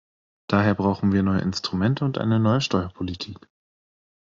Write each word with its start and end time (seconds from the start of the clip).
Daher 0.47 0.73
brauchen 0.73 1.11
wir 1.13 1.21
neue 1.21 1.41
Instrumente 1.41 2.03
und 2.03 2.17
eine 2.17 2.39
neue 2.39 2.59
Steuerpolitik. 2.61 3.37